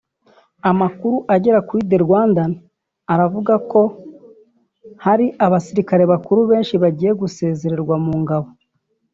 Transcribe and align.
Amakuru 0.71 1.17
agera 1.35 1.59
kuri 1.67 1.81
The 1.89 1.97
Rwandan 2.05 2.51
aravuga 3.13 3.53
ko 3.71 3.81
hari 5.05 5.25
abasirikare 5.45 6.03
bakuru 6.11 6.39
benshi 6.51 6.75
bagiye 6.83 7.11
gusezererwa 7.21 7.95
mu 8.05 8.13
ngabo 8.21 8.49